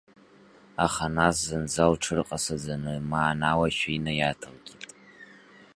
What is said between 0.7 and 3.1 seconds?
Аха нас зынӡа лҽырҟасаӡаны